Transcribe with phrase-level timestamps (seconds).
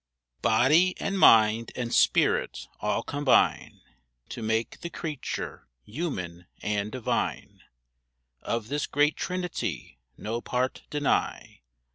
[0.41, 3.81] BODY and mind, and spirit, all combine
[4.29, 7.61] To make the Creature, human and divine.
[8.41, 11.61] Of this great trinity no part deny.